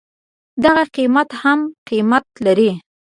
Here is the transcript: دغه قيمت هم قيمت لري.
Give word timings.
دغه 0.63 0.83
قيمت 0.95 1.29
هم 1.41 1.59
قيمت 1.89 2.25
لري. 2.45 2.71